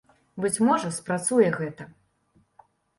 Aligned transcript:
Быць 0.45 0.61
можа, 0.69 0.89
спрацуе 0.97 1.47
гэта. 1.61 1.91